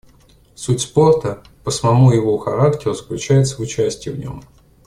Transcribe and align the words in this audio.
Суть 0.55 0.81
спорта 0.81 1.43
по 1.63 1.69
самому 1.69 2.11
его 2.11 2.35
характеру 2.39 2.95
заключается 2.95 3.57
в 3.57 3.59
участии 3.59 4.09
в 4.09 4.17
нем. 4.17 4.41